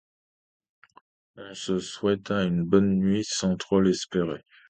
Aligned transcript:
On 1.37 1.53
se 1.53 1.77
souhaita 1.77 2.41
une 2.45 2.63
bonne 2.65 2.97
nuit 2.97 3.23
sans 3.23 3.55
trop 3.55 3.81
l’espérer. 3.81 4.43